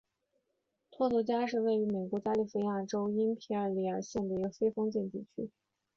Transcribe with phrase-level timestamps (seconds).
[0.89, 5.51] 托图加是位于美国加利福尼亚州因皮里尔县的一个非建制地区。